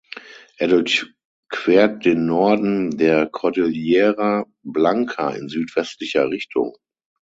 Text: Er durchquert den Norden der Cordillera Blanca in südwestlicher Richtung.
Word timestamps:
Er 0.57 0.67
durchquert 0.67 2.05
den 2.05 2.25
Norden 2.25 2.89
der 2.97 3.27
Cordillera 3.29 4.47
Blanca 4.63 5.29
in 5.29 5.47
südwestlicher 5.47 6.27
Richtung. 6.31 6.73